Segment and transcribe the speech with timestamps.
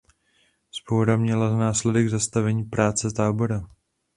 [0.69, 3.67] Vzpoura měla za následek zastavení práce tábora.